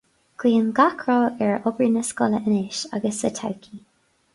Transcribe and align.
Guím 0.43 0.71
gach 0.79 1.03
rath 1.09 1.43
ar 1.49 1.55
obair 1.73 1.93
na 1.99 2.03
scoile 2.11 2.43
anois 2.49 2.79
agus 3.01 3.15
sa 3.23 3.37
todhchaí. 3.41 3.77